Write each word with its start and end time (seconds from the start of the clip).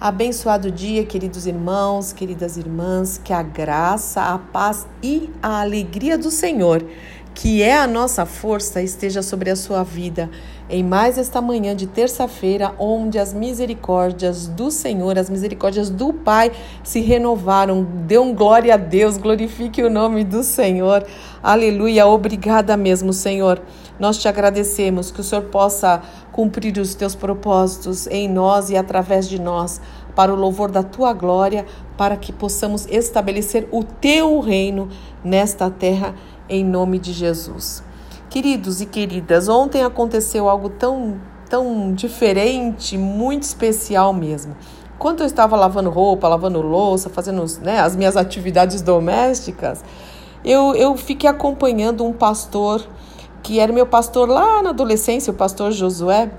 Abençoado 0.00 0.70
dia, 0.70 1.04
queridos 1.04 1.44
irmãos, 1.44 2.12
queridas 2.12 2.56
irmãs, 2.56 3.18
que 3.18 3.32
a 3.32 3.42
graça, 3.42 4.22
a 4.22 4.38
paz 4.38 4.86
e 5.02 5.28
a 5.42 5.60
alegria 5.60 6.16
do 6.16 6.30
Senhor, 6.30 6.86
que 7.34 7.64
é 7.64 7.76
a 7.76 7.84
nossa 7.84 8.24
força, 8.24 8.80
esteja 8.80 9.22
sobre 9.22 9.50
a 9.50 9.56
sua 9.56 9.82
vida 9.82 10.30
em 10.70 10.84
mais 10.84 11.16
esta 11.16 11.40
manhã 11.40 11.74
de 11.74 11.86
terça-feira, 11.86 12.74
onde 12.78 13.18
as 13.18 13.32
misericórdias 13.32 14.46
do 14.46 14.70
Senhor, 14.70 15.18
as 15.18 15.30
misericórdias 15.30 15.88
do 15.88 16.12
Pai 16.12 16.52
se 16.84 17.00
renovaram. 17.00 17.82
Dê 18.06 18.18
um 18.18 18.34
glória 18.34 18.74
a 18.74 18.76
Deus, 18.76 19.16
glorifique 19.16 19.82
o 19.82 19.90
nome 19.90 20.24
do 20.24 20.42
Senhor. 20.44 21.04
Aleluia, 21.42 22.06
obrigada 22.06 22.76
mesmo, 22.76 23.12
Senhor. 23.12 23.62
Nós 23.98 24.18
te 24.18 24.28
agradecemos 24.28 25.10
que 25.10 25.20
o 25.20 25.24
Senhor 25.24 25.44
possa 25.44 26.00
cumprir 26.30 26.78
os 26.78 26.94
teus 26.94 27.14
propósitos 27.14 28.06
em 28.06 28.28
nós 28.28 28.70
e 28.70 28.76
através 28.76 29.28
de 29.28 29.40
nós, 29.40 29.80
para 30.14 30.32
o 30.32 30.36
louvor 30.36 30.70
da 30.70 30.82
tua 30.82 31.12
glória, 31.12 31.66
para 31.96 32.16
que 32.16 32.32
possamos 32.32 32.86
estabelecer 32.86 33.68
o 33.72 33.82
teu 33.82 34.40
reino 34.40 34.88
nesta 35.24 35.68
terra, 35.68 36.14
em 36.48 36.64
nome 36.64 36.98
de 36.98 37.12
Jesus. 37.12 37.82
Queridos 38.30 38.80
e 38.80 38.86
queridas, 38.86 39.48
ontem 39.48 39.82
aconteceu 39.82 40.48
algo 40.48 40.68
tão, 40.68 41.20
tão 41.48 41.92
diferente, 41.92 42.96
muito 42.96 43.42
especial 43.42 44.12
mesmo. 44.12 44.56
Quando 44.98 45.20
eu 45.20 45.26
estava 45.26 45.56
lavando 45.56 45.90
roupa, 45.90 46.28
lavando 46.28 46.60
louça, 46.60 47.08
fazendo 47.08 47.44
né, 47.62 47.80
as 47.80 47.96
minhas 47.96 48.16
atividades 48.16 48.82
domésticas, 48.82 49.84
eu, 50.44 50.74
eu 50.74 50.96
fiquei 50.96 51.28
acompanhando 51.28 52.04
um 52.04 52.12
pastor 52.12 52.86
que 53.42 53.58
era 53.58 53.72
meu 53.72 53.86
pastor 53.86 54.28
lá 54.28 54.62
na 54.62 54.70
adolescência, 54.70 55.32
o 55.32 55.36
pastor 55.36 55.72
Josué, 55.72 56.30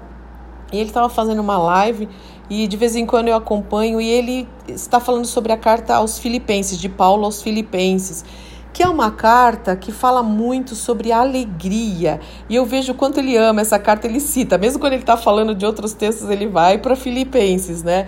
e 0.71 0.77
ele 0.77 0.89
estava 0.89 1.09
fazendo 1.09 1.39
uma 1.39 1.57
live 1.57 2.07
e 2.49 2.67
de 2.67 2.77
vez 2.77 2.95
em 2.95 3.05
quando 3.05 3.27
eu 3.27 3.35
acompanho 3.35 4.01
e 4.01 4.09
ele 4.09 4.47
está 4.67 4.99
falando 4.99 5.25
sobre 5.25 5.51
a 5.51 5.57
carta 5.57 5.95
aos 5.95 6.17
Filipenses, 6.17 6.79
de 6.79 6.89
Paulo 6.89 7.25
aos 7.25 7.41
Filipenses, 7.41 8.25
que 8.73 8.83
é 8.83 8.89
uma 8.89 9.11
carta 9.11 9.75
que 9.75 9.91
fala 9.91 10.23
muito 10.23 10.75
sobre 10.75 11.11
alegria. 11.11 12.19
E 12.47 12.55
eu 12.55 12.65
vejo 12.65 12.91
o 12.91 12.95
quanto 12.95 13.19
ele 13.19 13.35
ama 13.35 13.61
essa 13.61 13.77
carta, 13.79 14.07
ele 14.07 14.19
cita, 14.19 14.57
mesmo 14.57 14.79
quando 14.79 14.93
ele 14.93 15.01
está 15.01 15.17
falando 15.17 15.53
de 15.53 15.65
outros 15.65 15.93
textos, 15.93 16.29
ele 16.29 16.47
vai 16.47 16.77
para 16.77 16.95
Filipenses, 16.95 17.83
né? 17.83 18.07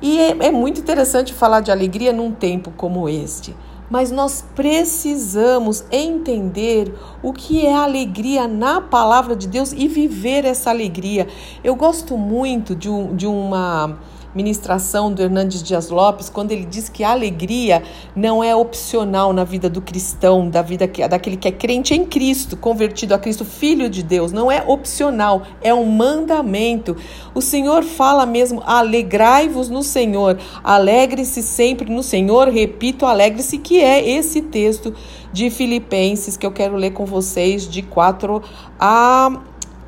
E 0.00 0.18
é, 0.18 0.36
é 0.46 0.50
muito 0.50 0.80
interessante 0.80 1.32
falar 1.32 1.60
de 1.60 1.70
alegria 1.70 2.12
num 2.12 2.30
tempo 2.30 2.72
como 2.76 3.08
este 3.08 3.54
mas 3.90 4.10
nós 4.10 4.44
precisamos 4.54 5.84
entender 5.90 6.92
o 7.22 7.32
que 7.32 7.64
é 7.64 7.74
alegria 7.74 8.48
na 8.48 8.80
palavra 8.80 9.36
de 9.36 9.46
Deus 9.46 9.72
e 9.72 9.88
viver 9.88 10.44
essa 10.44 10.70
alegria. 10.70 11.28
Eu 11.62 11.74
gosto 11.76 12.16
muito 12.16 12.74
de, 12.74 12.88
um, 12.88 13.14
de 13.14 13.26
uma 13.26 13.98
ministração 14.36 15.10
do 15.10 15.22
Hernandes 15.22 15.62
Dias 15.62 15.88
Lopes, 15.88 16.28
quando 16.28 16.52
ele 16.52 16.66
diz 16.66 16.90
que 16.90 17.02
a 17.02 17.10
alegria 17.10 17.82
não 18.14 18.44
é 18.44 18.54
opcional 18.54 19.32
na 19.32 19.42
vida 19.42 19.70
do 19.70 19.80
cristão, 19.80 20.50
da 20.50 20.60
vida 20.60 20.86
que, 20.86 21.06
daquele 21.08 21.38
que 21.38 21.48
é 21.48 21.52
crente 21.52 21.94
em 21.94 22.04
Cristo, 22.04 22.54
convertido 22.54 23.14
a 23.14 23.18
Cristo, 23.18 23.46
filho 23.46 23.88
de 23.88 24.02
Deus, 24.02 24.32
não 24.32 24.52
é 24.52 24.62
opcional, 24.66 25.42
é 25.62 25.72
um 25.72 25.86
mandamento. 25.86 26.94
O 27.34 27.40
Senhor 27.40 27.82
fala 27.82 28.26
mesmo: 28.26 28.62
alegrai-vos 28.66 29.70
no 29.70 29.82
Senhor, 29.82 30.38
alegre-se 30.62 31.42
sempre 31.42 31.90
no 31.90 32.02
Senhor, 32.02 32.48
repito, 32.48 33.06
alegre-se, 33.06 33.56
que 33.56 33.80
é 33.80 34.06
esse 34.06 34.42
texto 34.42 34.94
de 35.32 35.48
Filipenses 35.48 36.36
que 36.36 36.44
eu 36.44 36.52
quero 36.52 36.76
ler 36.76 36.92
com 36.92 37.06
vocês, 37.06 37.66
de 37.66 37.80
4 37.80 38.42
a 38.78 39.40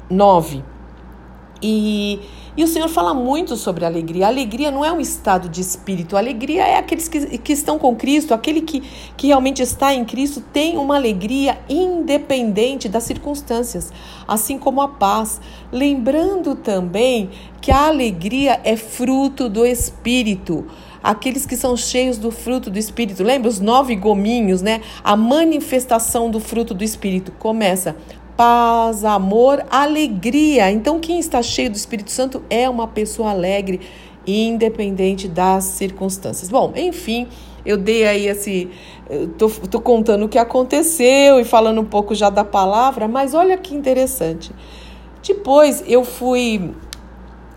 9. 0.08 0.64
E 1.62 2.20
e 2.58 2.64
o 2.64 2.66
Senhor 2.66 2.88
fala 2.88 3.14
muito 3.14 3.56
sobre 3.56 3.84
alegria. 3.84 4.26
A 4.26 4.30
alegria 4.30 4.72
não 4.72 4.84
é 4.84 4.92
um 4.92 5.00
estado 5.00 5.48
de 5.48 5.60
espírito. 5.60 6.16
A 6.16 6.18
alegria 6.18 6.66
é 6.66 6.76
aqueles 6.76 7.06
que, 7.06 7.38
que 7.38 7.52
estão 7.52 7.78
com 7.78 7.94
Cristo, 7.94 8.34
aquele 8.34 8.62
que, 8.62 8.82
que 9.16 9.28
realmente 9.28 9.62
está 9.62 9.94
em 9.94 10.04
Cristo 10.04 10.40
tem 10.40 10.76
uma 10.76 10.96
alegria 10.96 11.56
independente 11.68 12.88
das 12.88 13.04
circunstâncias, 13.04 13.92
assim 14.26 14.58
como 14.58 14.80
a 14.80 14.88
paz. 14.88 15.40
Lembrando 15.70 16.56
também 16.56 17.30
que 17.60 17.70
a 17.70 17.86
alegria 17.86 18.60
é 18.64 18.76
fruto 18.76 19.48
do 19.48 19.64
Espírito 19.64 20.66
aqueles 21.00 21.46
que 21.46 21.56
são 21.56 21.76
cheios 21.76 22.18
do 22.18 22.30
fruto 22.30 22.70
do 22.70 22.78
Espírito. 22.78 23.22
Lembra 23.22 23.48
os 23.48 23.60
nove 23.60 23.94
gominhos, 23.94 24.62
né? 24.62 24.80
A 25.02 25.16
manifestação 25.16 26.30
do 26.30 26.40
fruto 26.40 26.74
do 26.74 26.84
Espírito 26.84 27.32
começa 27.38 27.96
paz, 28.38 29.04
amor, 29.04 29.66
alegria. 29.68 30.70
Então, 30.70 31.00
quem 31.00 31.18
está 31.18 31.42
cheio 31.42 31.68
do 31.68 31.74
Espírito 31.74 32.12
Santo 32.12 32.40
é 32.48 32.70
uma 32.70 32.86
pessoa 32.86 33.30
alegre, 33.30 33.80
independente 34.24 35.26
das 35.26 35.64
circunstâncias. 35.64 36.48
Bom, 36.48 36.72
enfim, 36.76 37.26
eu 37.66 37.76
dei 37.76 38.06
aí 38.06 38.28
esse. 38.28 38.70
Tô, 39.36 39.48
tô 39.48 39.80
contando 39.80 40.26
o 40.26 40.28
que 40.28 40.38
aconteceu 40.38 41.40
e 41.40 41.44
falando 41.44 41.80
um 41.80 41.84
pouco 41.84 42.14
já 42.14 42.30
da 42.30 42.44
palavra, 42.44 43.08
mas 43.08 43.34
olha 43.34 43.56
que 43.56 43.74
interessante. 43.74 44.52
Depois 45.20 45.82
eu 45.84 46.04
fui 46.04 46.72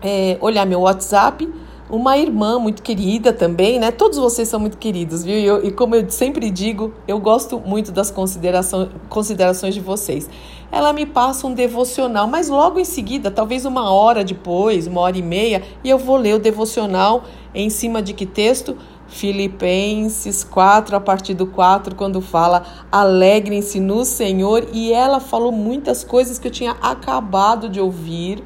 é, 0.02 0.36
olhar 0.40 0.66
meu 0.66 0.80
WhatsApp 0.80 1.48
uma 1.92 2.16
irmã 2.16 2.58
muito 2.58 2.82
querida 2.82 3.34
também, 3.34 3.78
né? 3.78 3.90
Todos 3.90 4.16
vocês 4.16 4.48
são 4.48 4.58
muito 4.58 4.78
queridos, 4.78 5.22
viu? 5.22 5.36
E, 5.36 5.44
eu, 5.44 5.62
e 5.62 5.70
como 5.70 5.94
eu 5.94 6.08
sempre 6.08 6.50
digo, 6.50 6.94
eu 7.06 7.20
gosto 7.20 7.60
muito 7.60 7.92
das 7.92 8.10
considerações, 8.10 8.88
considerações 9.10 9.74
de 9.74 9.80
vocês. 9.80 10.28
Ela 10.72 10.94
me 10.94 11.04
passa 11.04 11.46
um 11.46 11.52
devocional, 11.52 12.26
mas 12.26 12.48
logo 12.48 12.80
em 12.80 12.84
seguida, 12.84 13.30
talvez 13.30 13.66
uma 13.66 13.92
hora 13.92 14.24
depois, 14.24 14.86
uma 14.86 15.02
hora 15.02 15.18
e 15.18 15.22
meia, 15.22 15.62
e 15.84 15.90
eu 15.90 15.98
vou 15.98 16.16
ler 16.16 16.36
o 16.36 16.38
devocional 16.38 17.24
em 17.54 17.68
cima 17.68 18.00
de 18.00 18.14
que 18.14 18.24
texto? 18.24 18.78
Filipenses 19.06 20.42
4, 20.42 20.96
a 20.96 21.00
partir 21.00 21.34
do 21.34 21.46
4, 21.46 21.94
quando 21.94 22.22
fala 22.22 22.64
alegrem-se 22.90 23.78
no 23.78 24.06
Senhor, 24.06 24.66
e 24.72 24.90
ela 24.90 25.20
falou 25.20 25.52
muitas 25.52 26.02
coisas 26.02 26.38
que 26.38 26.48
eu 26.48 26.52
tinha 26.52 26.72
acabado 26.80 27.68
de 27.68 27.78
ouvir 27.78 28.42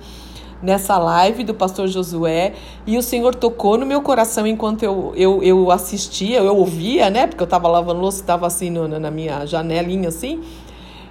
nessa 0.60 0.98
live 0.98 1.44
do 1.44 1.54
pastor 1.54 1.86
Josué 1.86 2.54
e 2.86 2.96
o 2.96 3.02
Senhor 3.02 3.34
tocou 3.34 3.78
no 3.78 3.86
meu 3.86 4.00
coração 4.00 4.46
enquanto 4.46 4.82
eu, 4.82 5.12
eu, 5.14 5.42
eu 5.42 5.70
assistia, 5.70 6.38
eu 6.38 6.56
ouvia, 6.56 7.10
né? 7.10 7.26
Porque 7.26 7.42
eu 7.42 7.46
estava 7.46 7.68
lavando 7.68 8.00
louça, 8.00 8.20
estava 8.20 8.46
assim 8.46 8.70
no, 8.70 8.88
na 8.88 9.10
minha 9.10 9.46
janelinha 9.46 10.08
assim. 10.08 10.42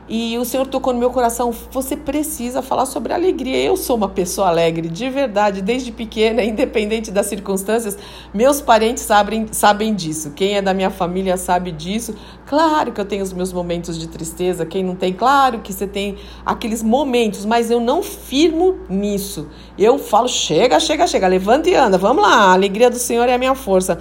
E 0.08 0.38
o 0.38 0.46
Senhor 0.46 0.68
tocou 0.68 0.94
no 0.94 1.00
meu 1.00 1.10
coração. 1.10 1.52
Você 1.72 1.98
precisa 1.98 2.62
falar 2.62 2.86
sobre 2.86 3.12
alegria. 3.12 3.58
Eu 3.58 3.76
sou 3.76 3.96
uma 3.96 4.08
pessoa 4.08 4.50
alegre, 4.50 4.88
de 4.88 5.10
verdade, 5.10 5.62
desde 5.62 5.92
pequena, 5.92 6.42
independente 6.46 7.10
das 7.10 7.26
circunstâncias. 7.26 7.98
Meus 8.34 8.62
parentes 8.62 9.04
sabem, 9.04 9.48
sabem 9.52 9.96
disso. 9.96 10.32
Quem 10.36 10.58
é 10.58 10.62
da 10.62 10.74
minha 10.74 10.92
família 10.92 11.38
sabe 11.38 11.72
disso. 11.72 12.16
Claro 12.46 12.92
que 12.92 13.02
eu 13.02 13.06
tenho 13.06 13.24
os 13.24 13.34
meus 13.34 13.52
momentos 13.52 13.98
de 13.98 14.08
tristeza. 14.08 14.66
Quem 14.66 14.84
não 14.84 14.96
tem, 14.96 15.12
claro 15.12 15.60
que 15.60 15.74
você 15.74 15.88
tem 15.88 16.18
aqueles 16.46 16.84
momentos, 16.84 17.44
mas 17.44 17.72
eu 17.72 17.80
não 17.80 18.04
firmo 18.04 18.78
nisso. 18.88 19.48
Eu 19.78 19.98
falo: 19.98 20.28
chega, 20.28 20.80
chega, 20.80 21.08
chega, 21.08 21.28
levanta 21.28 21.68
e 21.70 21.74
anda. 21.74 21.98
Vamos 21.98 22.22
lá, 22.22 22.50
a 22.50 22.54
alegria 22.54 22.92
do 22.92 22.98
Senhor 22.98 23.28
é 23.28 23.34
a 23.34 23.38
minha 23.40 23.56
força. 23.56 24.00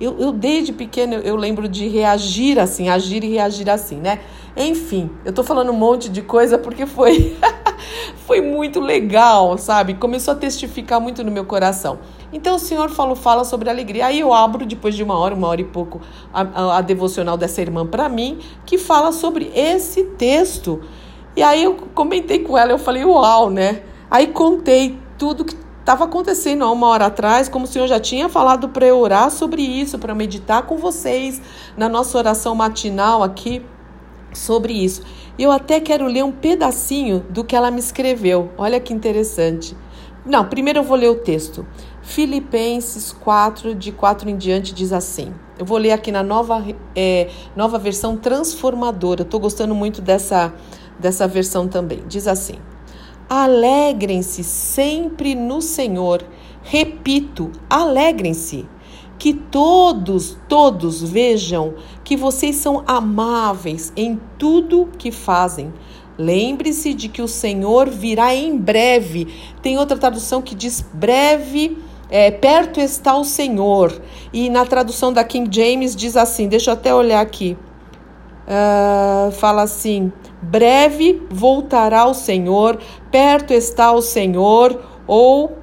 Eu, 0.00 0.18
eu 0.18 0.32
desde 0.32 0.72
pequeno, 0.72 1.14
eu, 1.14 1.36
lembro 1.36 1.68
de 1.68 1.86
reagir 1.88 2.58
assim, 2.58 2.88
agir 2.88 3.22
e 3.22 3.28
reagir 3.28 3.68
assim, 3.70 3.96
né? 3.96 4.20
Enfim, 4.56 5.10
eu 5.24 5.32
tô 5.32 5.42
falando 5.42 5.70
um 5.70 5.76
monte 5.76 6.08
de 6.08 6.22
coisa 6.22 6.58
porque 6.58 6.86
foi 6.86 7.36
foi 8.26 8.40
muito 8.40 8.80
legal, 8.80 9.56
sabe? 9.58 9.94
Começou 9.94 10.32
a 10.32 10.36
testificar 10.36 11.00
muito 11.00 11.22
no 11.22 11.30
meu 11.30 11.44
coração. 11.44 11.98
Então 12.32 12.56
o 12.56 12.58
Senhor 12.58 12.90
falou, 12.90 13.14
fala 13.14 13.44
sobre 13.44 13.70
alegria. 13.70 14.06
Aí 14.06 14.20
eu 14.20 14.32
abro 14.32 14.66
depois 14.66 14.94
de 14.94 15.02
uma 15.02 15.18
hora, 15.18 15.34
uma 15.34 15.48
hora 15.48 15.60
e 15.60 15.64
pouco, 15.64 16.00
a, 16.32 16.40
a, 16.42 16.78
a 16.78 16.80
devocional 16.80 17.36
dessa 17.36 17.60
irmã 17.60 17.86
para 17.86 18.08
mim, 18.08 18.38
que 18.66 18.78
fala 18.78 19.12
sobre 19.12 19.52
esse 19.54 20.04
texto. 20.16 20.80
E 21.36 21.42
aí 21.42 21.64
eu 21.64 21.76
comentei 21.94 22.40
com 22.40 22.56
ela, 22.56 22.72
eu 22.72 22.78
falei, 22.78 23.04
uau, 23.04 23.50
né? 23.50 23.82
Aí 24.10 24.28
contei 24.28 24.98
tudo 25.18 25.44
que 25.44 25.63
estava 25.84 26.04
acontecendo 26.04 26.64
há 26.64 26.72
uma 26.72 26.88
hora 26.88 27.06
atrás, 27.06 27.46
como 27.46 27.66
o 27.66 27.68
Senhor 27.68 27.86
já 27.86 28.00
tinha 28.00 28.26
falado 28.26 28.70
para 28.70 28.86
eu 28.86 28.98
orar 28.98 29.30
sobre 29.30 29.60
isso, 29.60 29.98
para 29.98 30.14
meditar 30.14 30.62
com 30.62 30.78
vocês 30.78 31.42
na 31.76 31.90
nossa 31.90 32.16
oração 32.16 32.54
matinal 32.54 33.22
aqui 33.22 33.62
sobre 34.32 34.72
isso. 34.72 35.02
Eu 35.38 35.52
até 35.52 35.78
quero 35.80 36.06
ler 36.06 36.24
um 36.24 36.32
pedacinho 36.32 37.20
do 37.28 37.44
que 37.44 37.54
ela 37.54 37.70
me 37.70 37.80
escreveu. 37.80 38.50
Olha 38.56 38.80
que 38.80 38.94
interessante. 38.94 39.76
Não, 40.24 40.46
primeiro 40.46 40.78
eu 40.78 40.84
vou 40.84 40.96
ler 40.96 41.10
o 41.10 41.16
texto. 41.16 41.66
Filipenses 42.00 43.12
4, 43.12 43.74
de 43.74 43.92
4 43.92 44.30
em 44.30 44.38
diante, 44.38 44.72
diz 44.72 44.90
assim. 44.90 45.34
Eu 45.58 45.66
vou 45.66 45.76
ler 45.76 45.92
aqui 45.92 46.10
na 46.10 46.22
nova, 46.22 46.64
é, 46.96 47.28
nova 47.54 47.78
versão 47.78 48.16
transformadora. 48.16 49.20
Estou 49.20 49.38
gostando 49.38 49.74
muito 49.74 50.00
dessa, 50.00 50.54
dessa 50.98 51.28
versão 51.28 51.68
também. 51.68 52.02
Diz 52.08 52.26
assim: 52.26 52.56
Alegrem-se 53.28 54.44
sempre 54.44 55.34
no 55.34 55.60
Senhor. 55.60 56.24
Repito, 56.62 57.50
alegrem-se 57.68 58.66
que 59.18 59.32
todos, 59.32 60.36
todos 60.48 61.02
vejam 61.02 61.74
que 62.02 62.16
vocês 62.16 62.56
são 62.56 62.82
amáveis 62.86 63.92
em 63.96 64.20
tudo 64.38 64.88
que 64.98 65.10
fazem. 65.10 65.72
Lembre-se 66.16 66.94
de 66.94 67.08
que 67.08 67.22
o 67.22 67.28
Senhor 67.28 67.88
virá 67.88 68.34
em 68.34 68.56
breve. 68.56 69.28
Tem 69.62 69.78
outra 69.78 69.96
tradução 69.96 70.40
que 70.40 70.54
diz 70.54 70.80
breve 70.92 71.76
é, 72.10 72.30
perto 72.30 72.80
está 72.80 73.16
o 73.16 73.24
Senhor. 73.24 74.00
E 74.32 74.48
na 74.48 74.64
tradução 74.64 75.12
da 75.12 75.24
King 75.24 75.48
James 75.50 75.96
diz 75.96 76.16
assim: 76.16 76.46
deixa 76.46 76.70
eu 76.70 76.74
até 76.74 76.94
olhar 76.94 77.20
aqui. 77.20 77.56
Uh, 78.46 79.32
fala 79.32 79.62
assim: 79.62 80.12
breve 80.40 81.22
voltará 81.30 82.06
o 82.06 82.14
Senhor, 82.14 82.78
perto 83.14 83.52
está 83.52 83.92
o 83.92 84.02
Senhor, 84.02 84.76
ou 85.06 85.56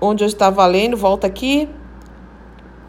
onde 0.00 0.22
eu 0.22 0.28
estava 0.28 0.64
lendo, 0.64 0.96
volta 0.96 1.26
aqui. 1.26 1.68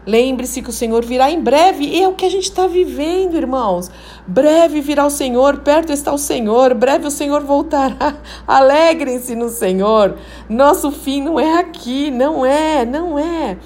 Lembre-se 0.06 0.62
que 0.62 0.70
o 0.70 0.72
Senhor 0.72 1.04
virá 1.04 1.28
em 1.28 1.42
breve, 1.42 1.84
e 1.84 2.00
é 2.00 2.06
o 2.06 2.14
que 2.14 2.24
a 2.24 2.30
gente 2.30 2.44
está 2.44 2.68
vivendo, 2.68 3.36
irmãos. 3.36 3.90
Breve 4.28 4.80
virá 4.80 5.04
o 5.04 5.10
Senhor, 5.10 5.58
perto 5.58 5.92
está 5.92 6.12
o 6.12 6.18
Senhor, 6.18 6.72
breve 6.72 7.08
o 7.08 7.10
Senhor 7.10 7.42
voltará. 7.42 8.14
Alegrem-se 8.46 9.34
no 9.34 9.48
Senhor. 9.48 10.16
Nosso 10.48 10.92
fim 10.92 11.20
não 11.20 11.40
é 11.40 11.58
aqui, 11.58 12.12
não 12.12 12.46
é, 12.46 12.86
não 12.86 13.18
é. 13.18 13.58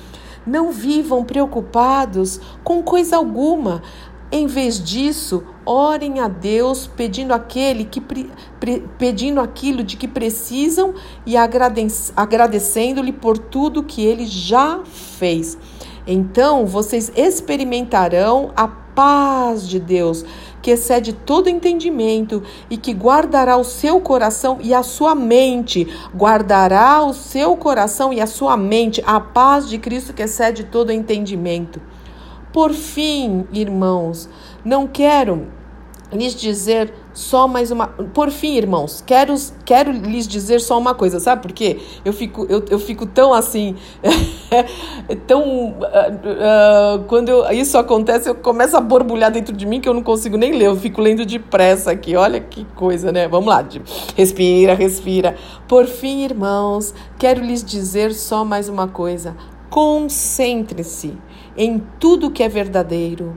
Não 0.47 0.73
vivam 0.73 1.23
preocupados 1.23 2.41
com 2.65 2.83
coisa 2.83 3.17
alguma. 3.17 3.83
Em 4.33 4.47
vez 4.47 4.83
disso, 4.83 5.44
orem 5.64 6.20
a 6.20 6.29
Deus 6.29 6.87
pedindo 6.87 7.32
aquele 7.32 7.85
que 7.85 8.03
pedindo 8.99 9.41
aquilo 9.41 9.82
de 9.82 9.97
que 9.97 10.09
precisam 10.09 10.94
e 11.25 11.37
agradecendo-lhe 11.37 13.12
por 13.12 13.38
tudo 13.38 13.82
que 13.82 14.05
ele 14.05 14.26
já 14.26 14.81
fez. 14.85 15.59
Então 16.06 16.67
vocês 16.67 17.12
experimentarão 17.14 18.50
a 18.56 18.67
paz 18.67 19.67
de 19.67 19.79
Deus, 19.81 20.25
que 20.61 20.70
excede 20.70 21.12
todo 21.12 21.49
entendimento 21.49 22.43
e 22.69 22.76
que 22.76 22.93
guardará 22.93 23.56
o 23.56 23.65
seu 23.65 24.00
coração 24.00 24.58
e 24.61 24.75
a 24.75 24.82
sua 24.82 25.15
mente. 25.15 25.88
Guardará 26.15 27.03
o 27.05 27.15
seu 27.15 27.56
coração 27.56 28.12
e 28.12 28.20
a 28.20 28.26
sua 28.26 28.56
mente, 28.56 29.03
a 29.06 29.20
paz 29.20 29.69
de 29.69 29.79
Cristo 29.79 30.12
que 30.12 30.23
excede 30.23 30.65
todo 30.65 30.93
entendimento. 30.93 31.81
Por 32.53 32.75
fim, 32.75 33.47
irmãos, 33.50 34.29
não 34.64 34.87
quero 34.87 35.47
lhes 36.12 36.35
dizer 36.35 36.93
só 37.14 37.49
mais 37.49 37.70
uma. 37.70 37.88
Por 37.88 38.31
fim, 38.31 38.56
irmãos, 38.56 39.03
quero, 39.06 39.35
quero 39.64 39.91
lhes 39.91 40.26
dizer 40.29 40.61
só 40.61 40.79
uma 40.79 40.94
coisa, 40.94 41.19
sabe 41.19 41.43
por 41.43 41.53
quê? 41.53 41.81
Eu 42.05 42.12
fico, 42.12 42.47
eu, 42.49 42.64
eu 42.69 42.79
fico 42.79 43.06
tão 43.06 43.32
assim. 43.32 43.76
tão. 45.26 45.70
Uh, 45.70 45.75
uh, 45.75 47.05
quando 47.06 47.29
eu, 47.29 47.50
isso 47.53 47.76
acontece, 47.79 48.29
eu 48.29 48.35
começo 48.35 48.76
a 48.76 48.81
borbulhar 48.81 49.31
dentro 49.31 49.55
de 49.55 49.67
mim 49.67 49.81
que 49.81 49.88
eu 49.88 49.94
não 49.94 50.03
consigo 50.03 50.37
nem 50.37 50.53
ler. 50.53 50.67
Eu 50.67 50.76
fico 50.76 51.00
lendo 51.00 51.25
depressa 51.25 51.91
aqui. 51.91 52.15
Olha 52.15 52.41
que 52.41 52.65
coisa, 52.76 53.11
né? 53.11 53.26
Vamos 53.26 53.49
lá. 53.49 53.67
Respira, 54.17 54.75
respira. 54.75 55.37
Por 55.67 55.87
fim, 55.87 56.25
irmãos, 56.25 56.94
quero 57.19 57.43
lhes 57.43 57.65
dizer 57.65 58.12
só 58.12 58.44
mais 58.44 58.69
uma 58.69 58.88
coisa. 58.88 59.35
Concentre-se 59.70 61.17
em 61.56 61.82
tudo 61.99 62.31
que 62.31 62.43
é 62.43 62.49
verdadeiro. 62.49 63.37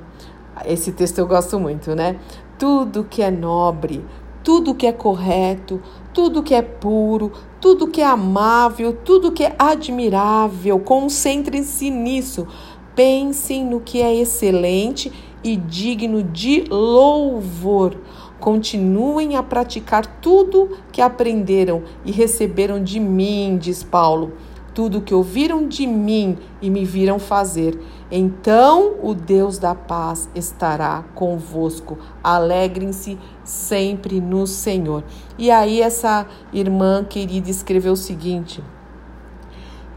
Esse 0.65 0.91
texto 0.91 1.19
eu 1.19 1.27
gosto 1.27 1.59
muito, 1.59 1.95
né? 1.95 2.17
tudo 2.57 3.03
que 3.03 3.21
é 3.21 3.29
nobre, 3.29 4.03
tudo 4.43 4.75
que 4.75 4.87
é 4.87 4.91
correto, 4.91 5.81
tudo 6.13 6.43
que 6.43 6.53
é 6.53 6.61
puro, 6.61 7.31
tudo 7.59 7.87
que 7.87 8.01
é 8.01 8.05
amável, 8.05 8.93
tudo 8.93 9.31
que 9.31 9.43
é 9.43 9.55
admirável. 9.57 10.79
Concentrem-se 10.79 11.89
nisso. 11.89 12.47
Pensem 12.95 13.65
no 13.65 13.81
que 13.81 14.01
é 14.01 14.15
excelente 14.15 15.11
e 15.43 15.57
digno 15.57 16.23
de 16.23 16.63
louvor. 16.69 17.97
Continuem 18.39 19.35
a 19.35 19.43
praticar 19.43 20.05
tudo 20.21 20.77
que 20.91 21.01
aprenderam 21.01 21.83
e 22.05 22.11
receberam 22.11 22.81
de 22.81 22.99
mim, 22.99 23.57
diz 23.59 23.83
Paulo. 23.83 24.33
Tudo 24.73 25.01
que 25.01 25.13
ouviram 25.13 25.67
de 25.67 25.87
mim 25.87 26.37
e 26.61 26.69
me 26.69 26.85
viram 26.85 27.17
fazer 27.17 27.77
então 28.11 28.95
o 29.01 29.13
Deus 29.13 29.57
da 29.57 29.73
paz 29.73 30.29
estará 30.35 31.03
convosco. 31.15 31.97
Alegrem-se 32.23 33.17
sempre 33.43 34.21
no 34.21 34.45
Senhor. 34.45 35.03
E 35.37 35.49
aí, 35.49 35.81
essa 35.81 36.27
irmã 36.53 37.03
querida 37.03 37.49
escreveu 37.49 37.93
o 37.93 37.97
seguinte. 37.97 38.63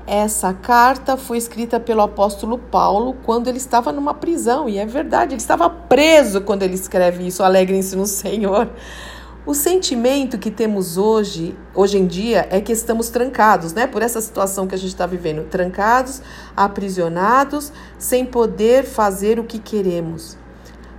Essa 0.07 0.55
carta 0.55 1.19
foi 1.19 1.37
escrita 1.37 1.79
pelo 1.79 2.01
apóstolo 2.01 2.57
Paulo 2.57 3.15
quando 3.25 3.49
ele 3.49 3.59
estava 3.59 3.93
numa 3.93 4.15
prisão, 4.15 4.67
e 4.67 4.79
é 4.79 4.87
verdade, 4.87 5.35
ele 5.35 5.41
estava 5.41 5.69
preso 5.69 6.41
quando 6.41 6.63
ele 6.63 6.75
escreve 6.75 7.27
isso. 7.27 7.43
Alegrem-se 7.43 7.95
no 7.95 8.07
Senhor. 8.07 8.71
O 9.49 9.55
sentimento 9.55 10.37
que 10.37 10.51
temos 10.51 10.99
hoje, 10.99 11.57
hoje 11.75 11.97
em 11.97 12.07
dia, 12.07 12.47
é 12.51 12.61
que 12.61 12.71
estamos 12.71 13.09
trancados, 13.09 13.73
né? 13.73 13.87
Por 13.87 14.03
essa 14.03 14.21
situação 14.21 14.67
que 14.67 14.75
a 14.75 14.79
gente 14.79 14.91
está 14.91 15.07
vivendo, 15.07 15.49
trancados, 15.49 16.21
aprisionados, 16.55 17.73
sem 17.97 18.27
poder 18.27 18.85
fazer 18.85 19.39
o 19.41 19.45
que 19.45 19.59
queremos. 19.59 20.37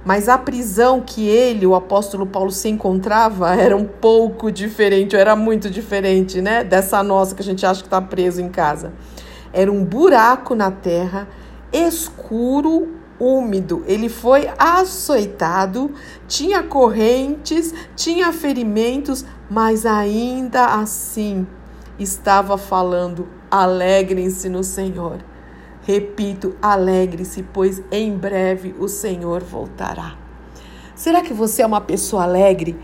Mas 0.04 0.28
a 0.28 0.36
prisão 0.36 1.00
que 1.00 1.28
ele, 1.28 1.68
o 1.68 1.76
apóstolo 1.76 2.26
Paulo, 2.26 2.50
se 2.50 2.68
encontrava 2.68 3.54
era 3.62 3.78
um 3.78 3.86
pouco 3.86 4.52
diferente, 4.52 5.16
era 5.16 5.36
muito 5.36 5.70
diferente, 5.70 6.42
né? 6.42 6.64
Dessa 6.64 7.04
nossa 7.04 7.36
que 7.36 7.44
a 7.44 7.46
gente 7.46 7.64
acha 7.68 7.82
que 7.82 7.88
está 7.88 8.02
preso 8.02 8.42
em 8.42 8.50
casa. 8.50 8.94
Era 9.54 9.72
um 9.72 9.86
buraco 9.86 10.56
na 10.56 10.72
terra, 10.72 11.28
escuro, 11.72 12.99
úmido. 13.20 13.84
Ele 13.86 14.10
foi 14.10 14.50
açoitado, 14.58 15.94
tinha 16.28 16.64
correntes, 16.64 17.74
tinha 17.96 18.32
ferimentos, 18.32 19.26
mas 19.50 19.86
ainda 19.86 20.66
assim 20.66 21.46
estava 22.00 22.58
falando: 22.58 23.28
alegrem-se 23.52 24.48
no 24.50 24.64
Senhor. 24.64 25.20
Repito, 25.82 26.56
alegre-se, 26.62 27.44
pois 27.44 27.82
em 27.92 28.16
breve 28.16 28.76
o 28.80 28.88
Senhor 28.88 29.44
voltará. 29.44 30.16
Será 30.96 31.22
que 31.22 31.34
você 31.34 31.62
é 31.62 31.66
uma 31.66 31.82
pessoa 31.82 32.24
alegre? 32.24 32.78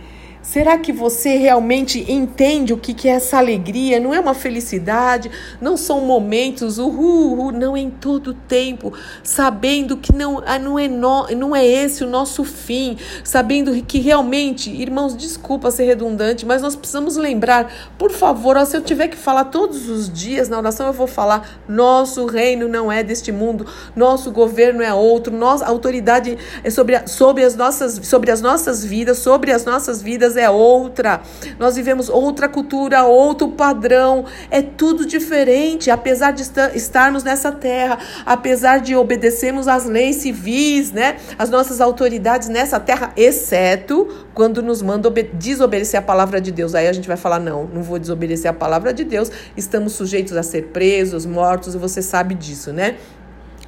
Será 0.45 0.77
que 0.77 0.93
você 0.93 1.37
realmente 1.37 2.05
entende 2.09 2.71
o 2.71 2.77
que 2.77 3.09
é 3.09 3.13
essa 3.13 3.37
alegria? 3.37 3.99
Não 3.99 4.13
é 4.13 4.19
uma 4.19 4.35
felicidade, 4.35 5.29
não 5.59 5.75
são 5.75 6.01
momentos, 6.01 6.77
uhul, 6.77 7.33
uhul 7.33 7.51
não 7.51 7.75
é 7.75 7.79
em 7.79 7.89
todo 7.89 8.31
tempo, 8.31 8.93
sabendo 9.23 9.97
que 9.97 10.13
não, 10.13 10.43
ah, 10.45 10.59
não, 10.59 10.77
é 10.77 10.87
no, 10.87 11.27
não 11.35 11.55
é 11.55 11.65
esse 11.65 12.03
o 12.03 12.07
nosso 12.07 12.43
fim, 12.43 12.95
sabendo 13.23 13.73
que 13.83 13.97
realmente, 13.97 14.69
irmãos, 14.69 15.17
desculpa 15.17 15.71
ser 15.71 15.85
redundante, 15.85 16.45
mas 16.45 16.61
nós 16.61 16.75
precisamos 16.75 17.17
lembrar, 17.17 17.91
por 17.97 18.11
favor, 18.11 18.55
ó, 18.55 18.63
se 18.63 18.77
eu 18.77 18.81
tiver 18.81 19.07
que 19.07 19.17
falar 19.17 19.45
todos 19.45 19.89
os 19.89 20.07
dias 20.13 20.47
na 20.47 20.59
oração, 20.59 20.85
eu 20.85 20.93
vou 20.93 21.07
falar: 21.07 21.59
nosso 21.67 22.27
reino 22.27 22.67
não 22.67 22.91
é 22.91 23.01
deste 23.01 23.31
mundo, 23.31 23.65
nosso 23.95 24.31
governo 24.31 24.83
é 24.83 24.93
outro, 24.93 25.35
nossa 25.35 25.65
autoridade 25.65 26.37
é 26.63 26.69
sobre, 26.69 27.05
sobre, 27.07 27.43
as 27.43 27.55
nossas, 27.55 27.99
sobre 28.03 28.29
as 28.29 28.41
nossas 28.41 28.85
vidas, 28.85 29.17
sobre 29.17 29.51
as 29.51 29.65
nossas 29.65 30.03
vidas 30.03 30.34
é 30.35 30.49
outra. 30.49 31.21
Nós 31.59 31.75
vivemos 31.75 32.09
outra 32.09 32.47
cultura, 32.47 33.03
outro 33.03 33.49
padrão. 33.49 34.25
É 34.49 34.61
tudo 34.61 35.05
diferente, 35.05 35.89
apesar 35.89 36.31
de 36.31 36.43
estarmos 36.73 37.23
nessa 37.23 37.51
terra, 37.51 37.97
apesar 38.25 38.79
de 38.79 38.95
obedecermos 38.95 39.67
às 39.67 39.85
leis 39.85 40.17
civis, 40.17 40.91
né? 40.91 41.17
As 41.37 41.49
nossas 41.49 41.81
autoridades 41.81 42.47
nessa 42.47 42.79
terra, 42.79 43.11
exceto 43.15 44.07
quando 44.33 44.61
nos 44.61 44.81
manda 44.81 45.09
desobedecer 45.33 45.99
a 45.99 46.03
palavra 46.03 46.41
de 46.41 46.51
Deus. 46.51 46.75
Aí 46.75 46.87
a 46.87 46.93
gente 46.93 47.07
vai 47.07 47.17
falar: 47.17 47.39
não, 47.39 47.65
não 47.65 47.81
vou 47.81 47.99
desobedecer 47.99 48.49
a 48.49 48.53
palavra 48.53 48.93
de 48.93 49.03
Deus. 49.03 49.31
Estamos 49.55 49.93
sujeitos 49.93 50.35
a 50.35 50.43
ser 50.43 50.67
presos, 50.67 51.25
mortos, 51.25 51.75
e 51.75 51.77
você 51.77 52.01
sabe 52.01 52.35
disso, 52.35 52.73
né? 52.73 52.95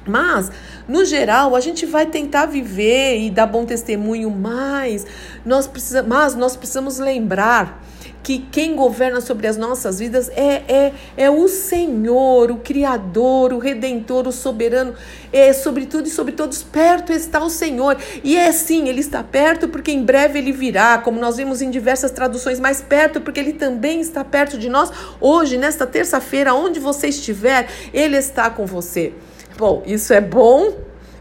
Mas, 0.08 0.50
no 0.86 1.04
geral, 1.04 1.54
a 1.54 1.60
gente 1.60 1.86
vai 1.86 2.06
tentar 2.06 2.46
viver 2.46 3.20
e 3.20 3.30
dar 3.30 3.46
bom 3.46 3.64
testemunho, 3.64 4.30
mas 4.30 5.06
nós, 5.44 5.66
precisa, 5.66 6.02
mas 6.02 6.34
nós 6.34 6.56
precisamos 6.56 6.98
lembrar 6.98 7.82
que 8.28 8.46
quem 8.52 8.76
governa 8.76 9.22
sobre 9.22 9.46
as 9.46 9.56
nossas 9.56 10.00
vidas 10.00 10.28
é, 10.36 10.62
é, 10.68 10.92
é 11.16 11.30
o 11.30 11.48
Senhor, 11.48 12.50
o 12.50 12.58
Criador, 12.58 13.54
o 13.54 13.58
Redentor, 13.58 14.28
o 14.28 14.32
Soberano, 14.32 14.92
é 15.32 15.52
sobre 15.54 15.86
tudo 15.86 16.08
e 16.08 16.10
sobre 16.10 16.32
todos, 16.32 16.62
perto 16.62 17.10
está 17.10 17.42
o 17.42 17.48
Senhor. 17.48 17.96
E 18.22 18.36
é 18.36 18.52
sim, 18.52 18.86
Ele 18.86 19.00
está 19.00 19.24
perto 19.24 19.66
porque 19.66 19.90
em 19.90 20.02
breve 20.02 20.38
Ele 20.38 20.52
virá, 20.52 20.98
como 20.98 21.18
nós 21.18 21.38
vimos 21.38 21.62
em 21.62 21.70
diversas 21.70 22.10
traduções, 22.10 22.60
mais 22.60 22.82
perto 22.82 23.18
porque 23.18 23.40
Ele 23.40 23.54
também 23.54 23.98
está 23.98 24.22
perto 24.22 24.58
de 24.58 24.68
nós. 24.68 24.92
Hoje, 25.18 25.56
nesta 25.56 25.86
terça-feira, 25.86 26.52
onde 26.52 26.78
você 26.78 27.08
estiver, 27.08 27.66
Ele 27.94 28.18
está 28.18 28.50
com 28.50 28.66
você. 28.66 29.14
Bom, 29.58 29.82
isso 29.84 30.12
é 30.14 30.20
bom. 30.20 30.72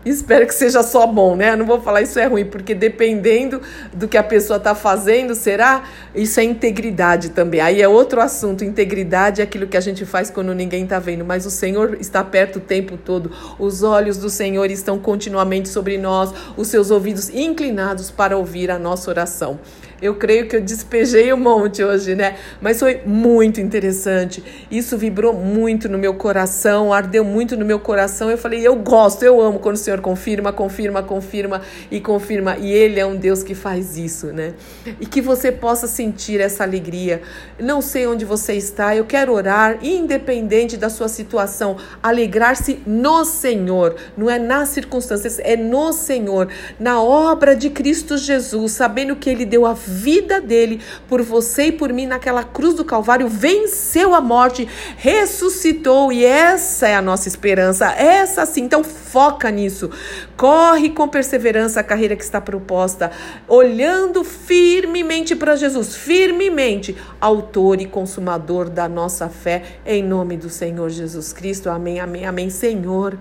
Espero 0.05 0.45
que 0.45 0.53
seja 0.53 0.83
só 0.83 1.07
bom, 1.07 1.35
né? 1.35 1.55
não 1.55 1.65
vou 1.65 1.81
falar 1.81 2.03
isso 2.03 2.17
é 2.19 2.27
ruim, 2.27 2.45
porque 2.45 2.73
dependendo 2.75 3.59
do 3.91 4.07
que 4.07 4.15
a 4.15 4.23
pessoa 4.23 4.55
está 4.57 4.75
fazendo, 4.75 5.33
será? 5.33 5.83
Isso 6.13 6.39
é 6.39 6.43
integridade 6.43 7.29
também. 7.31 7.59
Aí 7.59 7.81
é 7.81 7.87
outro 7.89 8.21
assunto. 8.21 8.63
Integridade 8.63 9.41
é 9.41 9.43
aquilo 9.43 9.65
que 9.65 9.75
a 9.75 9.81
gente 9.81 10.05
faz 10.05 10.29
quando 10.29 10.53
ninguém 10.53 10.83
está 10.83 10.99
vendo, 10.99 11.25
mas 11.25 11.47
o 11.47 11.51
Senhor 11.51 11.97
está 11.99 12.23
perto 12.23 12.57
o 12.57 12.61
tempo 12.61 12.95
todo. 12.95 13.31
Os 13.57 13.81
olhos 13.81 14.17
do 14.17 14.29
Senhor 14.29 14.69
estão 14.69 14.99
continuamente 14.99 15.67
sobre 15.67 15.97
nós, 15.97 16.31
os 16.55 16.67
seus 16.67 16.91
ouvidos 16.91 17.29
inclinados 17.29 18.11
para 18.11 18.37
ouvir 18.37 18.69
a 18.69 18.77
nossa 18.77 19.09
oração. 19.09 19.59
Eu 20.01 20.15
creio 20.15 20.47
que 20.47 20.55
eu 20.55 20.61
despejei 20.61 21.33
um 21.33 21.37
monte 21.37 21.83
hoje, 21.83 22.15
né? 22.15 22.35
Mas 22.61 22.79
foi 22.79 23.01
muito 23.05 23.59
interessante. 23.59 24.43
Isso 24.69 24.97
vibrou 24.97 25.33
muito 25.33 25.89
no 25.89 25.97
meu 25.97 26.13
coração, 26.13 26.93
ardeu 26.93 27.23
muito 27.23 27.57
no 27.57 27.65
meu 27.65 27.79
coração. 27.79 28.29
Eu 28.29 28.37
falei, 28.37 28.65
eu 28.65 28.75
gosto, 28.75 29.23
eu 29.23 29.41
amo 29.41 29.59
quando 29.59 29.75
o 29.75 29.79
Senhor 29.79 29.99
confirma, 30.01 30.53
confirma, 30.53 31.01
confirma 31.01 31.61
e 31.89 31.99
confirma. 31.99 32.57
E 32.57 32.71
Ele 32.71 32.99
é 32.99 33.05
um 33.05 33.15
Deus 33.15 33.41
que 33.41 33.55
faz 33.55 33.97
isso, 33.97 34.27
né? 34.27 34.53
E 34.99 35.05
que 35.05 35.21
você 35.21 35.51
possa 35.51 35.87
sentir 35.87 36.39
essa 36.39 36.63
alegria. 36.63 37.21
Não 37.59 37.81
sei 37.81 38.05
onde 38.05 38.23
você 38.23 38.53
está, 38.53 38.95
eu 38.95 39.05
quero 39.05 39.33
orar, 39.33 39.79
independente 39.81 40.77
da 40.77 40.89
sua 40.89 41.07
situação, 41.07 41.77
alegrar-se 42.03 42.79
no 42.85 43.25
Senhor, 43.25 43.95
não 44.15 44.29
é 44.29 44.37
nas 44.37 44.69
circunstâncias, 44.69 45.39
é 45.39 45.55
no 45.55 45.91
Senhor, 45.91 46.49
na 46.79 47.01
obra 47.01 47.55
de 47.55 47.69
Cristo 47.69 48.17
Jesus, 48.17 48.73
sabendo 48.73 49.15
que 49.15 49.29
Ele 49.29 49.45
deu 49.45 49.65
a 49.65 49.75
vida 49.87 50.41
dele 50.41 50.81
por 51.07 51.21
você 51.21 51.67
e 51.67 51.71
por 51.71 51.93
mim 51.93 52.05
naquela 52.05 52.43
cruz 52.43 52.73
do 52.73 52.83
Calvário, 52.83 53.27
venceu 53.27 54.13
a 54.13 54.21
morte, 54.21 54.67
ressuscitou 54.97 56.11
e 56.11 56.25
essa 56.25 56.87
é 56.87 56.95
a 56.95 57.01
nossa 57.01 57.27
esperança, 57.27 57.87
essa 57.93 58.45
sim. 58.45 58.63
Então 58.63 58.83
foca 58.83 59.49
nisso, 59.49 59.89
corre 60.35 60.89
com 60.89 61.07
perseverança 61.07 61.79
a 61.79 61.83
carreira 61.83 62.15
que 62.15 62.23
está 62.23 62.41
proposta, 62.41 63.11
olhando 63.47 64.23
firmemente 64.23 65.35
para 65.35 65.55
Jesus, 65.55 65.95
firmemente, 65.95 66.95
autor 67.21 67.79
e 67.79 67.85
consumador 67.85 68.69
da 68.69 68.89
nossa 68.89 69.29
fé, 69.29 69.63
em 69.85 70.03
nome 70.03 70.35
do 70.37 70.49
Senhor 70.49 70.89
Jesus 70.89 71.31
Cristo. 71.31 71.69
Amém, 71.69 71.99
amém, 71.99 72.25
amém, 72.25 72.49
Senhor. 72.49 73.17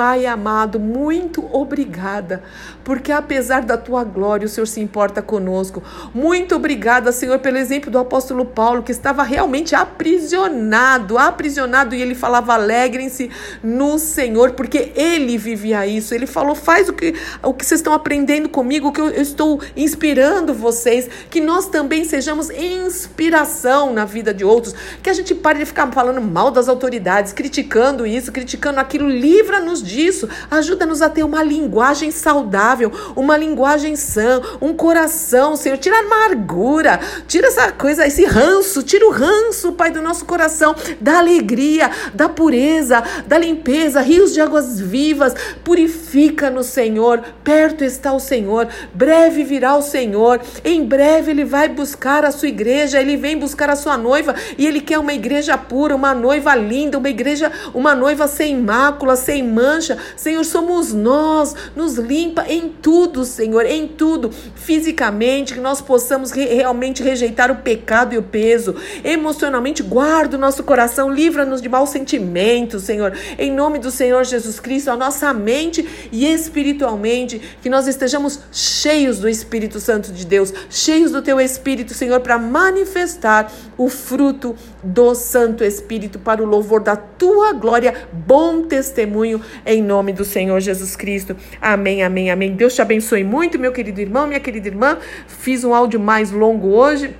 Pai 0.00 0.24
amado, 0.24 0.80
muito 0.80 1.46
obrigada, 1.54 2.42
porque 2.82 3.12
apesar 3.12 3.60
da 3.60 3.76
tua 3.76 4.02
glória, 4.02 4.46
o 4.46 4.48
Senhor 4.48 4.64
se 4.64 4.80
importa 4.80 5.20
conosco. 5.20 5.82
Muito 6.14 6.56
obrigada, 6.56 7.12
Senhor, 7.12 7.38
pelo 7.38 7.58
exemplo 7.58 7.90
do 7.90 7.98
apóstolo 7.98 8.46
Paulo, 8.46 8.82
que 8.82 8.92
estava 8.92 9.22
realmente 9.22 9.74
aprisionado, 9.74 11.18
aprisionado, 11.18 11.94
e 11.94 12.00
ele 12.00 12.14
falava: 12.14 12.54
alegrem-se 12.54 13.30
no 13.62 13.98
Senhor, 13.98 14.52
porque 14.52 14.90
ele 14.96 15.36
vivia 15.36 15.86
isso. 15.86 16.14
Ele 16.14 16.26
falou: 16.26 16.54
faz 16.54 16.88
o 16.88 16.94
que, 16.94 17.14
o 17.42 17.52
que 17.52 17.66
vocês 17.66 17.80
estão 17.80 17.92
aprendendo 17.92 18.48
comigo, 18.48 18.92
que 18.92 19.02
eu, 19.02 19.10
eu 19.10 19.20
estou 19.20 19.60
inspirando 19.76 20.54
vocês, 20.54 21.10
que 21.28 21.42
nós 21.42 21.66
também 21.68 22.04
sejamos 22.04 22.48
inspiração 22.48 23.92
na 23.92 24.06
vida 24.06 24.32
de 24.32 24.46
outros, 24.46 24.74
que 25.02 25.10
a 25.10 25.12
gente 25.12 25.34
pare 25.34 25.58
de 25.58 25.66
ficar 25.66 25.92
falando 25.92 26.22
mal 26.22 26.50
das 26.50 26.70
autoridades, 26.70 27.34
criticando 27.34 28.06
isso, 28.06 28.32
criticando 28.32 28.80
aquilo, 28.80 29.06
livra-nos 29.06 29.89
disso. 29.90 30.28
Ajuda-nos 30.50 31.02
a 31.02 31.08
ter 31.08 31.24
uma 31.24 31.42
linguagem 31.42 32.10
saudável, 32.10 32.92
uma 33.16 33.36
linguagem 33.36 33.96
sã, 33.96 34.40
um 34.60 34.72
coração, 34.72 35.56
Senhor. 35.56 35.76
Tira 35.78 35.96
a 35.96 36.00
amargura, 36.00 37.00
tira 37.26 37.48
essa 37.48 37.72
coisa, 37.72 38.06
esse 38.06 38.24
ranço, 38.24 38.82
tira 38.82 39.06
o 39.06 39.10
ranço, 39.10 39.72
Pai, 39.72 39.90
do 39.90 40.00
nosso 40.00 40.24
coração, 40.24 40.74
da 41.00 41.18
alegria, 41.18 41.90
da 42.14 42.28
pureza, 42.28 43.02
da 43.26 43.36
limpeza, 43.38 44.00
rios 44.00 44.32
de 44.32 44.40
águas 44.40 44.80
vivas. 44.80 45.34
Purifica-nos, 45.64 46.66
Senhor. 46.66 47.22
Perto 47.42 47.84
está 47.84 48.12
o 48.12 48.20
Senhor. 48.20 48.68
Breve 48.94 49.42
virá 49.42 49.76
o 49.76 49.82
Senhor. 49.82 50.40
Em 50.64 50.84
breve 50.84 51.32
ele 51.32 51.44
vai 51.44 51.68
buscar 51.68 52.24
a 52.24 52.30
sua 52.30 52.48
igreja, 52.48 53.00
ele 53.00 53.16
vem 53.16 53.36
buscar 53.36 53.70
a 53.70 53.76
sua 53.76 53.96
noiva 53.96 54.34
e 54.56 54.66
ele 54.66 54.80
quer 54.80 54.98
uma 54.98 55.12
igreja 55.12 55.56
pura, 55.58 55.94
uma 55.94 56.14
noiva 56.14 56.54
linda, 56.54 56.98
uma 56.98 57.08
igreja, 57.08 57.50
uma 57.74 57.94
noiva 57.94 58.28
sem 58.28 58.56
mácula, 58.56 59.16
sem 59.16 59.42
mancha 59.42 59.69
mancha. 59.70 59.96
Senhor, 60.16 60.44
somos 60.44 60.92
nós. 60.92 61.54
Nos 61.76 61.94
limpa 61.94 62.44
em 62.48 62.68
tudo, 62.68 63.24
Senhor, 63.24 63.64
em 63.64 63.86
tudo. 63.86 64.30
Fisicamente, 64.54 65.54
que 65.54 65.60
nós 65.60 65.80
possamos 65.80 66.32
re 66.32 66.46
realmente 66.46 67.02
rejeitar 67.02 67.50
o 67.50 67.56
pecado 67.56 68.14
e 68.14 68.18
o 68.18 68.22
peso. 68.22 68.74
Emocionalmente, 69.04 69.82
guarda 69.82 70.36
o 70.36 70.40
nosso 70.40 70.64
coração, 70.64 71.10
livra-nos 71.10 71.62
de 71.62 71.68
maus 71.68 71.90
sentimentos, 71.90 72.82
Senhor. 72.82 73.16
Em 73.38 73.52
nome 73.52 73.78
do 73.78 73.90
Senhor 73.90 74.24
Jesus 74.24 74.58
Cristo, 74.58 74.90
a 74.90 74.96
nossa 74.96 75.32
mente 75.32 75.86
e 76.10 76.26
espiritualmente, 76.26 77.40
que 77.62 77.70
nós 77.70 77.86
estejamos 77.86 78.40
cheios 78.52 79.18
do 79.18 79.28
Espírito 79.28 79.78
Santo 79.78 80.12
de 80.12 80.26
Deus, 80.26 80.52
cheios 80.68 81.12
do 81.12 81.22
Teu 81.22 81.40
Espírito, 81.40 81.94
Senhor, 81.94 82.20
para 82.20 82.38
manifestar 82.38 83.52
o 83.78 83.88
fruto 83.88 84.54
do 84.82 85.14
Santo 85.14 85.62
Espírito 85.62 86.18
para 86.18 86.42
o 86.42 86.46
louvor 86.46 86.80
da 86.80 86.96
Tua 86.96 87.52
glória, 87.52 88.08
bom 88.12 88.62
testemunho 88.62 89.40
em 89.64 89.82
nome 89.82 90.12
do 90.12 90.24
Senhor 90.24 90.60
Jesus 90.60 90.96
Cristo. 90.96 91.36
Amém, 91.60 92.02
amém, 92.02 92.30
amém. 92.30 92.52
Deus 92.54 92.74
te 92.74 92.82
abençoe 92.82 93.24
muito, 93.24 93.58
meu 93.58 93.72
querido 93.72 94.00
irmão, 94.00 94.26
minha 94.26 94.40
querida 94.40 94.68
irmã. 94.68 94.98
Fiz 95.26 95.64
um 95.64 95.74
áudio 95.74 96.00
mais 96.00 96.30
longo 96.30 96.68
hoje. 96.68 97.14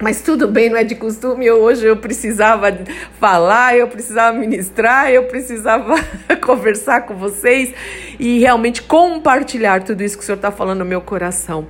Mas 0.00 0.20
tudo 0.20 0.48
bem, 0.48 0.68
não 0.68 0.76
é 0.76 0.82
de 0.82 0.96
costume. 0.96 1.46
Eu, 1.46 1.62
hoje 1.62 1.86
eu 1.86 1.96
precisava 1.96 2.76
falar, 3.20 3.76
eu 3.76 3.86
precisava 3.86 4.36
ministrar, 4.36 5.10
eu 5.10 5.24
precisava 5.24 5.94
conversar 6.44 7.02
com 7.02 7.14
vocês 7.14 7.72
e 8.18 8.40
realmente 8.40 8.82
compartilhar 8.82 9.84
tudo 9.84 10.02
isso 10.02 10.16
que 10.16 10.24
o 10.24 10.26
Senhor 10.26 10.36
está 10.36 10.50
falando 10.50 10.80
no 10.80 10.84
meu 10.84 11.00
coração. 11.00 11.68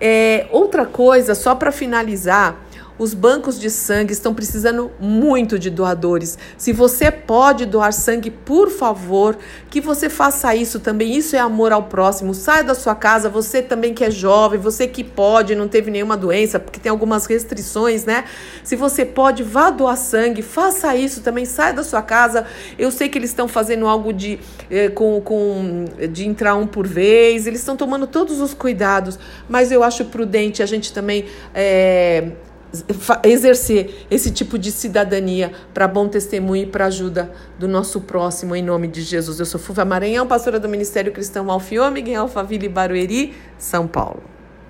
É, 0.00 0.46
outra 0.50 0.86
coisa, 0.86 1.34
só 1.34 1.54
para 1.54 1.70
finalizar, 1.70 2.56
os 2.98 3.14
bancos 3.14 3.58
de 3.58 3.70
sangue 3.70 4.12
estão 4.12 4.34
precisando 4.34 4.90
muito 4.98 5.58
de 5.58 5.70
doadores. 5.70 6.36
Se 6.56 6.72
você 6.72 7.10
pode 7.10 7.64
doar 7.64 7.92
sangue, 7.92 8.30
por 8.30 8.70
favor, 8.70 9.38
que 9.70 9.80
você 9.80 10.10
faça 10.10 10.54
isso 10.54 10.80
também. 10.80 11.16
Isso 11.16 11.36
é 11.36 11.38
amor 11.38 11.72
ao 11.72 11.84
próximo. 11.84 12.34
Saia 12.34 12.64
da 12.64 12.74
sua 12.74 12.94
casa, 12.94 13.28
você 13.28 13.62
também 13.62 13.94
que 13.94 14.04
é 14.04 14.10
jovem, 14.10 14.58
você 14.58 14.88
que 14.88 15.04
pode, 15.04 15.54
não 15.54 15.68
teve 15.68 15.90
nenhuma 15.90 16.16
doença, 16.16 16.58
porque 16.58 16.80
tem 16.80 16.90
algumas 16.90 17.26
restrições, 17.26 18.04
né? 18.04 18.24
Se 18.64 18.74
você 18.74 19.04
pode, 19.04 19.42
vá 19.42 19.70
doar 19.70 19.96
sangue, 19.96 20.42
faça 20.42 20.94
isso 20.96 21.20
também. 21.20 21.44
Saia 21.44 21.72
da 21.72 21.84
sua 21.84 22.02
casa. 22.02 22.46
Eu 22.78 22.90
sei 22.90 23.08
que 23.08 23.16
eles 23.16 23.30
estão 23.30 23.46
fazendo 23.46 23.86
algo 23.86 24.12
de, 24.12 24.40
eh, 24.70 24.88
com, 24.88 25.20
com, 25.20 25.84
de 26.10 26.26
entrar 26.26 26.56
um 26.56 26.66
por 26.66 26.86
vez, 26.86 27.46
eles 27.46 27.60
estão 27.60 27.76
tomando 27.76 28.06
todos 28.06 28.40
os 28.40 28.54
cuidados, 28.54 29.18
mas 29.48 29.70
eu 29.70 29.82
acho 29.82 30.04
prudente 30.06 30.62
a 30.62 30.66
gente 30.66 30.92
também. 30.92 31.26
Eh, 31.54 32.32
exercer 33.24 34.06
esse 34.10 34.30
tipo 34.30 34.58
de 34.58 34.70
cidadania 34.70 35.52
para 35.72 35.88
bom 35.88 36.08
testemunho 36.08 36.64
e 36.64 36.66
para 36.66 36.86
ajuda 36.86 37.32
do 37.58 37.66
nosso 37.66 38.00
próximo, 38.02 38.54
em 38.54 38.62
nome 38.62 38.88
de 38.88 39.02
Jesus. 39.02 39.40
Eu 39.40 39.46
sou 39.46 39.58
Fuva 39.58 39.84
Maranhão, 39.84 40.26
pastora 40.26 40.60
do 40.60 40.68
Ministério 40.68 41.12
Cristão 41.12 41.50
Alfiômega, 41.50 42.10
em 42.10 42.16
Alphaville, 42.16 42.68
Barueri, 42.68 43.34
São 43.58 43.86
Paulo. 43.86 44.37